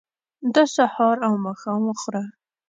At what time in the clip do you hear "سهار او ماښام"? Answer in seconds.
0.75-1.81